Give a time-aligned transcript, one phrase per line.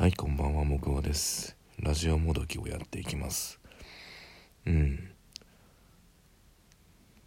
[0.00, 1.56] はい、こんばんは、もぐわです。
[1.80, 3.58] ラジオもどきをやっていきます。
[4.64, 5.10] うん。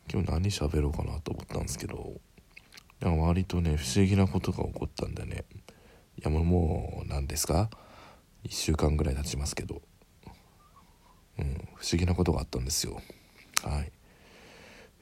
[0.10, 2.14] 今日何喋ろうかなと思ったんですけど、
[3.02, 5.44] 割とね、不思議なことが起こったんでね、
[6.18, 7.70] いやもう、何ですか
[8.46, 9.82] ?1 週間ぐらい経ちますけど、
[11.40, 13.02] うん、不思議なことがあったんですよ。
[13.66, 13.92] はい。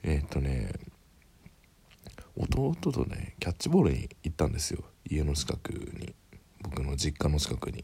[0.02, 0.74] えーっとね、
[2.36, 4.84] 弟とね、キャッチボールに行ったんですよ。
[5.08, 6.16] 家の近くに。
[6.62, 7.84] 僕の実家の近くに。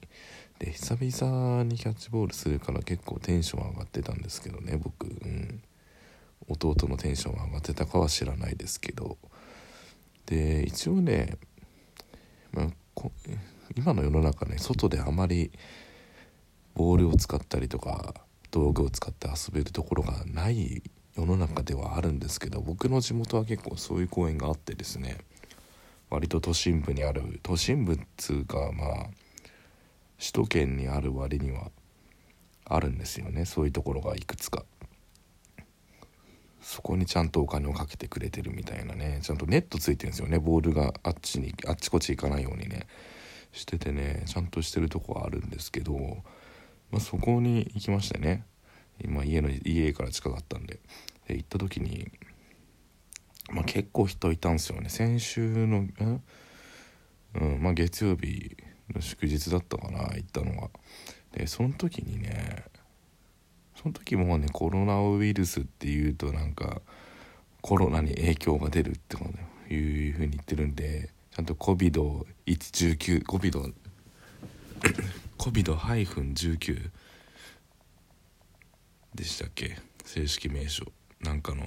[0.59, 5.61] で久々にキャッチボールするから結構テンション上がってたんですけどね僕、うん、
[6.47, 9.17] 弟のテンション上がってたかは知らないですけど。
[10.25, 11.37] で一応ね、
[12.51, 12.67] まあ、
[13.75, 15.51] 今の世の中ね外であまり
[16.73, 18.15] ボールを使ったりとか
[18.51, 20.81] 道具を使って遊べるところがない
[21.15, 25.17] 世の中ではあるんですけど僕の地元は結構そういう公園があってですね。
[26.15, 29.09] 割と都心部にある都心部っつうかまあ
[30.17, 31.71] 首都圏にある割には
[32.63, 33.43] あるんですよね。
[33.43, 34.63] そういうところがいくつか。
[36.61, 39.19] そこにちゃんとお金をかけてくれてるみたいなね。
[39.21, 40.39] ちゃんとネットついてるんですよね。
[40.39, 42.87] ボールがあっちにあっちこっち行かないようにね。
[43.51, 45.93] しててねちゃんとしてるとこはあるんですけど、
[46.91, 48.45] まあ、そこに行きましてね。
[49.03, 50.79] 今家の家から近かったんで。
[51.27, 52.07] で行った時に
[53.51, 54.89] まあ、結構人いたんですよね。
[54.89, 55.87] 先週の、
[57.35, 58.55] うんまあ、月曜日
[58.93, 60.69] の祝日だったかな行ったのが
[61.31, 62.63] でその時にね
[63.75, 66.81] その時もねコロナウイルスっていうとなんか
[67.61, 69.25] コロナに影響が出るってこ
[69.67, 73.73] というふうに言ってるんでちゃんと COVID-19 COVID
[75.37, 76.89] COVID-19
[79.15, 79.77] でしたっけ？
[80.03, 80.91] 正式名称。
[81.21, 81.65] なんかの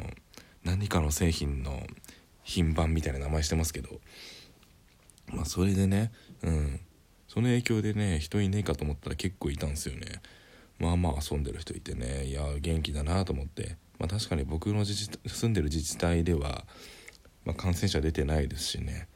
[0.65, 1.83] 何かの製品の
[2.45, 4.01] 品番みたいな名前してますけど
[5.33, 6.81] まあそれでねうん。
[7.29, 10.23] その影響でね人いねえかと思ったら結構いたんですよね。
[10.79, 13.77] まあまあ遊んでる人いてねいや元気だなと思って。
[13.99, 16.65] まあ確かに僕の自治住んでる自治体では、
[17.45, 19.09] まあ、感染者出てないですしね。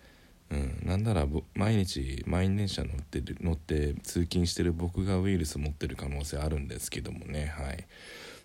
[0.50, 7.47] うん、なんなら毎日満員電車乗ってる乗って通勤してる僕がウイルス持ってる可能性あるんですけどもね。
[7.56, 7.87] はい。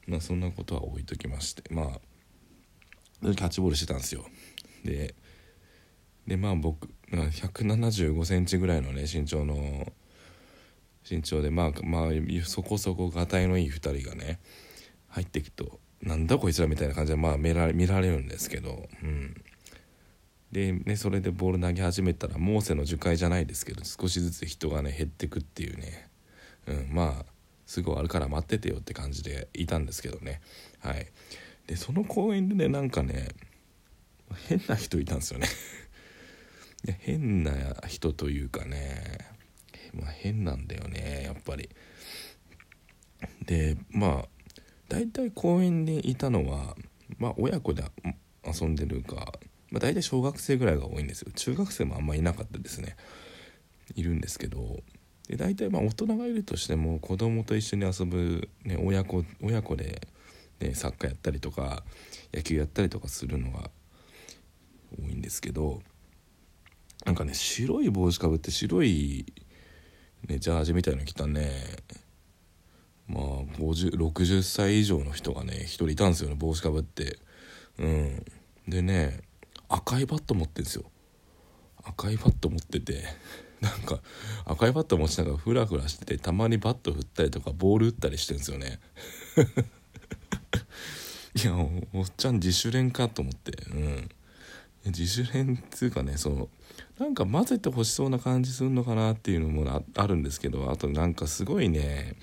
[0.07, 1.63] まあそんなことは置いときまして。
[1.73, 1.99] まあ
[3.21, 4.25] キャッチボールしてたんですよ。
[4.83, 5.15] で
[6.27, 9.91] でまあ僕175センチぐらいのね身長の
[11.09, 12.11] 身長でまあまあ
[12.45, 14.39] そこそこがたいのいい2人がね
[15.07, 19.41] 入っていくとなんだこいつらみたいな感じでまあ見られ見られるんですけどうん。
[20.51, 26.09] でねそれでボール投げ始めたらモーセの樹海じゃないですけど少しずつ人がね減ってくっていうね。
[26.67, 30.41] うんまあすぐ終わるから待っててよって感じでいたんですけどね。
[30.79, 31.07] はい。
[31.67, 33.27] でその公園でねなんかね
[34.47, 35.47] 変な人いたんですよね。
[36.85, 37.53] い や変な
[37.87, 39.19] 人というかね
[39.93, 41.69] まあ変なんだよねやっぱり。
[43.45, 44.27] でまあ
[44.89, 46.75] 大体公園にいたのは
[47.17, 47.83] まあ親子で
[48.45, 49.33] 遊んでるか、
[49.69, 51.31] まあ、大体小学生ぐらいが多いんですよ。
[51.35, 52.95] 中学生もあんまいなかったですね。
[53.95, 54.81] いるんですけど。
[55.27, 60.07] で大体まあ大人がいるとしても子供と一緒に遊ぶ、ね、親子親子で
[60.59, 61.83] ね、サッカーやったりとか
[62.33, 63.69] 野球やったりとかするのが
[64.99, 65.81] 多いんですけど
[67.05, 69.25] なんかね白い帽子かぶって白い、
[70.27, 71.51] ね、ジャージみたいの着たね
[73.07, 73.23] まあ
[73.57, 77.17] 60歳以上の人がね一人いたんですよね帽子かぶって。
[77.79, 78.25] うん。
[78.67, 79.21] でね
[79.69, 80.83] 赤いバット持ってんですよ。
[81.85, 83.03] 赤いバット持ってて
[83.61, 84.01] なんか
[84.45, 88.79] 赤いバット持ちながらフラフラしててたまにバット振ったりとかボール打ったりしてるんですよね。
[91.37, 91.55] いや
[91.93, 93.51] おっちゃん自主練かと思って。
[93.71, 94.09] うん。
[94.91, 96.49] 自主練っつうかねその
[96.99, 102.15] なんか混ぜてほしそうな感じするのかなっていうのもあるんですけどあとなんかすごいね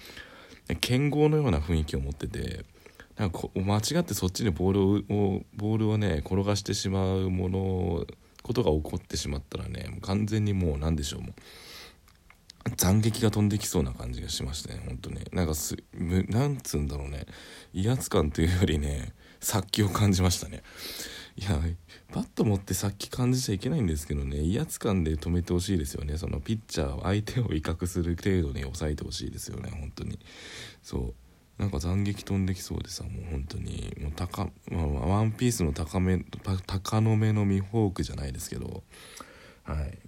[0.80, 2.64] 剣豪のような雰囲気を持ってて
[3.16, 8.06] なんか間違ってそっちにボールをボールをね転がしてしまうもの
[8.42, 11.32] ことが起こってしまったらね完全にもう何でしょうもう。
[12.76, 17.26] 斬撃が飛んできそうな感じがしましたね本当ねなんかすなんつうんだろうね。
[17.72, 20.62] 威圧感というよりね殺気を感じましたね。
[21.36, 21.60] いや
[22.14, 26.16] バット持って殺気感じちゃいけないんですけどね威圧感で止めてほしいですよね。
[26.16, 30.18] そのピッチャー相手を威嚇する程度に抑えてほしいですよね本当に。
[30.82, 31.14] そう。
[31.58, 33.94] なんか斬撃飛んできそうでさもう本当に。
[34.00, 36.24] もう高、まあ、ワンピースの高め
[36.66, 38.82] 高の目のミホークじゃないですけど。
[39.64, 39.98] はい。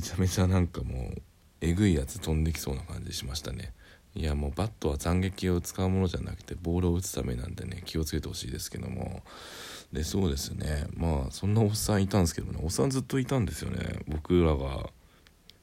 [0.00, 1.22] めちゃめちゃなんかもう
[1.60, 3.74] えぐいやつ飛んできそうな感じしましたね。
[4.14, 9.22] いやもうバットは斬撃を使うものじゃなくてボールを打つためなんでね気をつけてほしいですけども。
[9.92, 10.86] でそうですね。
[10.96, 12.58] まあそんなおっさんいたんですけどね。
[12.62, 13.98] おっさんずっといたんですよね。
[14.08, 14.88] 僕らが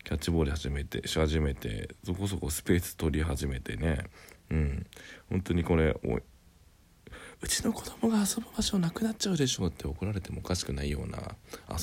[0.03, 4.03] キャッチボール始めてし始めてそこそこスペース取り始めてね。
[4.51, 4.85] うん。
[5.31, 11.17] 本当にこれおうちの子供が遊ぶ場所なくなっちゃうでしょうって怒られてもおかしくないような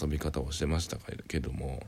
[0.00, 1.82] 遊び方をしてましたけども。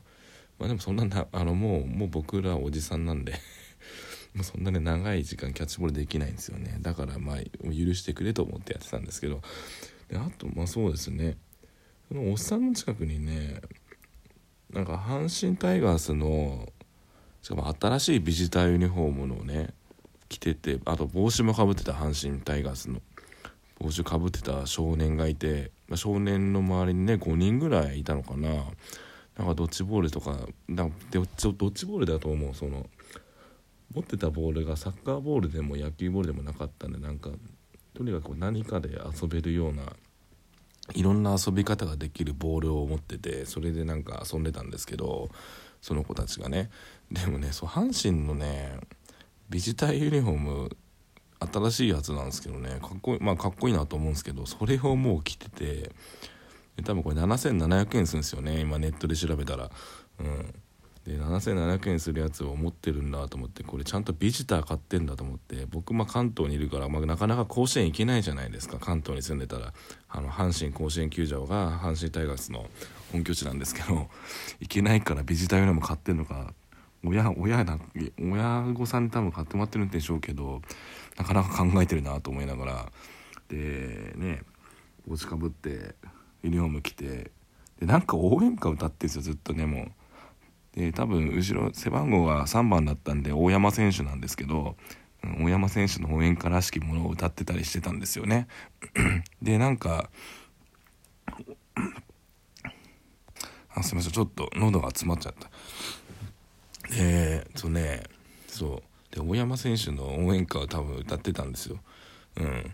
[0.59, 3.33] まあでもそんななあのもうもう僕らおじさんなんで
[4.33, 6.77] もうそんなね長い時間キャッチボールできないんですよね。
[6.81, 9.41] だからまあ許してくれと思ってやってたんですけど。
[10.09, 11.37] であとまあそうですね。
[12.07, 13.61] そのおっさんの近くにね
[14.71, 16.71] なんか阪神タイガースの
[17.41, 19.73] しかも新しいビジターユニフォームのね
[20.29, 23.01] 着ててあと帽子もかぶってた阪神タイガースの。
[23.79, 28.49] 帽子かぶってた少年がいて、まあ、少年の周りにね5人ぐらいいたのかな。
[29.37, 30.37] なんかドッジボールとか
[30.67, 32.87] なんかドッジボールだと思うその
[33.93, 37.29] 持ってたボールがサッカーボールでも野球ボールでもなかったんでなんか
[37.93, 38.89] とにかく何かで
[39.21, 39.93] 遊べるような
[40.93, 45.29] いろんな遊び方ができるボールを持っててそれでなんか遊んでたんですけど
[45.81, 46.69] その子たちがね。
[47.11, 48.79] でもねそう阪神のね
[49.49, 50.77] ビジターユニフォーム
[51.39, 55.91] 新しいやつなんですけどねかっこいいまあかっこいいなと思うんですけどそれをもう着てて
[56.87, 58.61] 多分これ7700円するんですよね。
[58.61, 59.69] 今ネットで調べたら。
[60.19, 60.53] うん。
[61.05, 65.65] で7700円するやつを持ってるんだと思ってこれちゃんとビジター買ってんだと思って。
[65.69, 68.79] 僕まあ関東にいるから、まあ、なかなか甲子園行けないじゃないですか。
[68.79, 69.73] 関東に住んでたら。
[70.07, 72.69] あの阪神甲子園球場が阪神タイガースの
[73.11, 74.09] 本拠地なんですけど
[74.61, 76.53] 行けないからビジター用にも買ってんのか。
[77.03, 77.79] 親親な
[78.19, 80.61] 親御さんに多分買ってもらってるんでしょうけど
[81.15, 82.91] なかなか考えてるなと思いながら。
[83.49, 84.41] でね
[85.07, 85.95] 帽子かぶって
[86.47, 87.31] ユニフォーム着て
[87.79, 89.91] でなんか応援歌歌ってるんですよずっとねもう。
[90.79, 94.75] で多分後ろ背番号が3番だったんで大山選手なんですけど
[95.41, 98.47] 大山選手の応援歌らしきものを歌ってたりしてたんですよね。
[99.41, 100.09] でなんか
[103.73, 105.49] あすいませんちょっと喉が詰まっちゃった。
[106.95, 108.03] でそうね
[108.47, 111.79] そうで大山選手の応援歌を多分歌ってたんですよ。
[112.37, 112.71] うん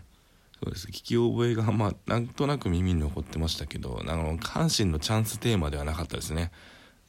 [0.64, 0.86] そうです。
[0.86, 6.52] 聞き覚えがまあなんとなく耳に残ってましたけどあの阪神のチャンステーマではなかったですね。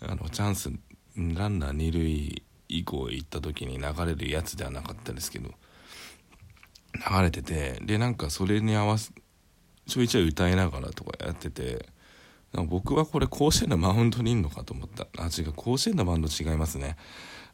[0.02, 0.72] あのチャンス
[1.16, 5.52] ランナー二塁以降行った時に流れるやつではなかったですけど
[6.96, 9.14] 流れててでなんかそれに合わせ
[9.88, 11.88] ちょいちょい歌いながらとかやってて
[12.52, 15.08] 僕はこれ甲子園のマウンドにいんのかと思った。
[15.18, 15.54] あ違う。
[15.54, 16.96] 甲子園のマウンド違いますね。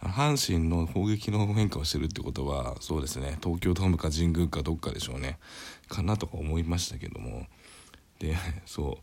[0.02, 3.38] 阪神の砲撃の変化をしてるってことはそうですね。
[3.44, 5.38] 東京ドームか神宮かどっかでしょうね。
[5.88, 7.46] かなとか思いましたけども。
[8.20, 8.98] でそ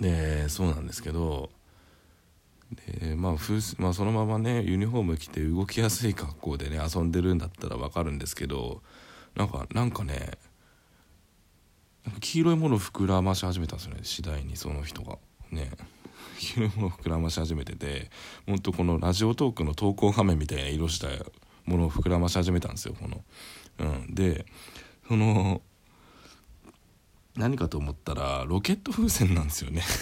[0.00, 0.02] う。
[0.02, 1.50] でそうなんですけど。
[3.00, 3.36] でまあ
[3.78, 8.82] まあ、そのままねユニフォーム着て動きやすい格好でね遊んでるんだったら分かるんですけど
[9.36, 10.32] なんかなんかね
[12.20, 15.18] 黄色いものを膨らまし始めたんですよね次第にその人が。
[15.50, 15.70] ね
[16.38, 18.10] 黄色いものを膨らまし始めてて
[18.46, 21.08] ほんとこのラジオトークの投稿画面みたいな色した
[21.64, 23.24] ものを膨らまし始めたんですよこの。
[23.78, 24.46] うん、で
[25.08, 25.60] その
[27.36, 29.82] 何かと思ったらロケット風船なんですよね。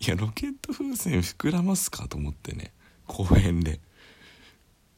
[0.00, 2.72] いやロケット風船膨らますかと思ってね
[3.06, 3.80] 公園で。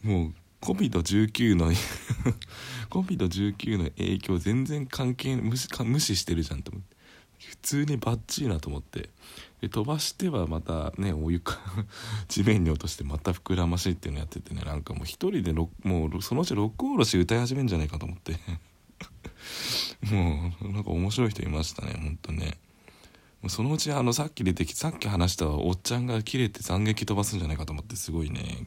[0.02, 1.72] もう COVID-19 の
[2.90, 6.91] COVID-19 の影響全然関係無視無視してるじゃんと思って。
[7.48, 9.08] 普通にバッチリなと思って。
[9.60, 11.60] で飛ばしてはまたねお湯か
[12.26, 18.38] 地面に落としてまた膨らましいっていうのやっててねなんかもう一人でもうそのうち六甲おろし歌い始めるんじゃないかと思って。
[20.10, 22.58] もうなんか面白い人いましたねほんとね。
[23.48, 28.66] そのうちあのさっき出てきさっき話したおっちゃんが切れて斬撃飛ばすんじゃないかと思ってすごいね。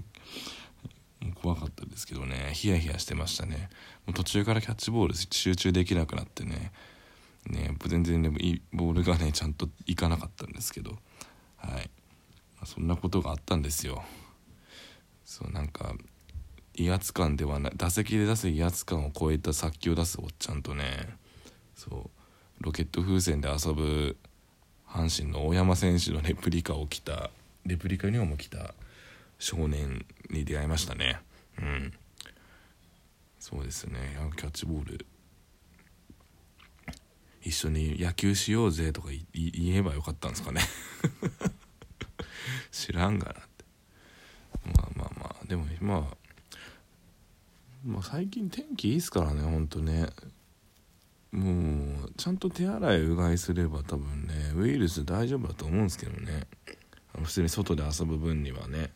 [1.42, 2.52] 怖かったですけどね。
[2.54, 3.70] ヒヤヒヤしてましたね。
[4.06, 6.72] もう途中からキャッチボール集中できなくなってね。
[7.50, 10.98] ね全然でもいいボールがねちゃんといかなかったんですけど。
[11.58, 11.90] はい、
[12.58, 14.04] まあ、そんなことがあったんですよ。
[15.24, 15.96] そうなんか
[16.76, 21.18] 威圧感ではない打席で出す威圧感を超えた殺気を出すおっちゃんとね
[21.76, 22.12] そ
[22.60, 24.18] うロケット風船で遊ぶ
[24.88, 27.32] 阪神の大山選手のレプリカを着た
[27.66, 28.76] レプリカにも着た
[29.40, 31.20] 少年に出会いましたね。
[31.60, 31.94] うん。
[33.40, 34.18] そうですね。
[34.38, 35.06] キャッチボール
[37.46, 40.62] 一緒に野球しようぜとか言えばよかったんですかね。
[42.72, 43.66] 知らんがなって。
[44.76, 46.18] まあまあまあでもまあ
[47.86, 50.10] まあ最近天気いいっすからねほんとね。
[51.32, 56.48] もうちゃんと手洗いうがいすれば多分ねウイルス大丈夫だと思うんですけどね。
[57.22, 58.92] 普通に外で遊ぶ分にはね。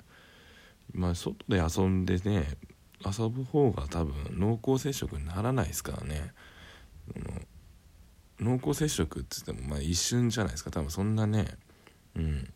[0.92, 2.58] まあ外で遊んでね
[3.06, 6.34] 遊ぶ方が多分濃厚接触にならないですからね。
[8.40, 10.72] 濃厚接触っつってもまあ一瞬じゃないですか。
[10.72, 11.58] 多分そんなね
[12.16, 12.54] うん。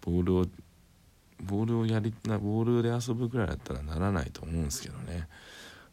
[0.00, 0.46] ボールを
[1.42, 5.28] ボールをやりなボールで遊ぶぐらいだったらならないと思うんですけどね。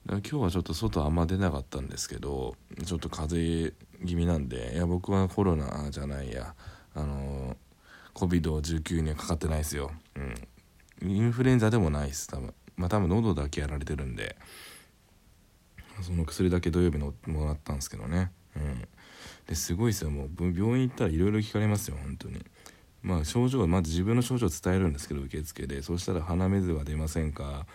[0.05, 6.55] だから今日はちょっと外あんま出なかったんですけどちょっと風邪気味なんでいや僕はコロナじゃないや。
[6.95, 7.57] あの
[8.13, 9.91] COVID-19 にはかかってないですよ、
[11.01, 12.27] うん、インフルエンザでもないです。
[12.27, 12.53] 多分。
[12.75, 14.35] まあ多分喉だけやられてるんで。
[16.01, 18.31] その薬だけ土曜日のもらったんですけどね。
[18.55, 18.87] うん。
[19.47, 20.09] ですごいですよ。
[20.09, 22.43] もう病院行ったらいろいろ聞かれますよ本当に。
[23.01, 25.81] まあ症状はまず自分の症状を伝えるんですけど受付で。
[25.81, 27.65] そうしたら鼻水は出ませんか？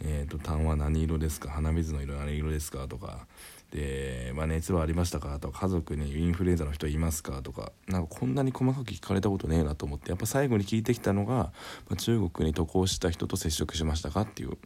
[0.00, 1.50] えーと、痰は何色ですか？
[1.50, 2.86] 鼻水の色何色ですか？
[2.86, 3.26] とか。
[3.72, 5.38] で、まあ、熱はありましたか？
[5.40, 5.60] とか。
[5.60, 7.42] 家族にインフルエンザの人いますか？
[7.42, 7.72] とか。
[7.88, 10.10] なんかこんなに細かく聞かれたことねえなと思って。
[10.10, 11.52] やっぱ最後に聞いてきたのが、ま
[11.94, 14.20] あ、中国に渡航した人と接触しましたか？
[14.22, 14.56] っていう。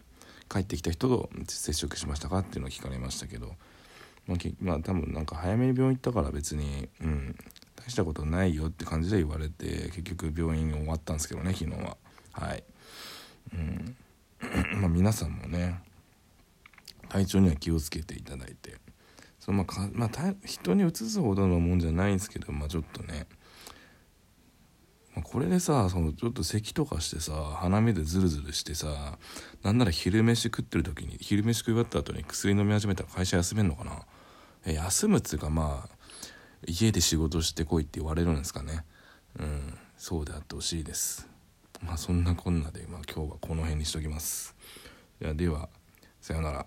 [0.48, 2.40] 帰ってきた人と接触しましたか？
[2.40, 3.54] っていうのを聞かれましたけど、
[4.26, 7.36] まあ、まあ、多分なんか早めに病院行ったから別に、うん、
[7.76, 11.96] 大したことないよって感じで言われて結局病院終わったんですけどね昨日は。
[12.32, 12.64] はい。
[13.54, 13.96] うん。
[14.80, 15.80] まあ皆さんもね
[17.08, 18.76] 体調には気をつけていただいて。
[19.40, 23.26] そのまあか、まあ、人にうつすほどのもんじゃないんですけど、まあ、ちょっとね、
[25.16, 29.18] まあ、これでさそのちょっと咳とかしてさ鼻目でズルズルしてさ
[29.64, 34.02] なんなら昼飯食ってる時に昼飯食い終わった後に薬飲み始めたら会社休めんのかな？
[34.70, 35.96] 休むっつうかまあ
[36.66, 38.84] 家で仕事してこいって言われるんですかね
[39.38, 41.32] うんそうであってほしいです
[41.84, 44.54] まあそんなこんなで、まあ、今日はこの辺にしときます。
[45.20, 45.68] ではでは
[46.20, 46.66] さようなら。